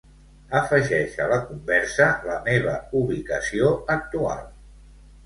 Afegeix 0.59 1.17
a 1.25 1.27
la 1.31 1.35
conversa 1.49 2.07
la 2.29 2.37
meva 2.47 2.73
ubicació 3.01 3.71
actual. 3.97 4.41